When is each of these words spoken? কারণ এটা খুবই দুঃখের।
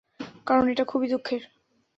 কারণ 0.47 0.65
এটা 0.67 0.83
খুবই 0.83 1.07
দুঃখের। 1.07 1.41